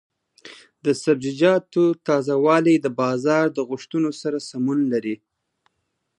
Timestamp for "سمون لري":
4.49-5.15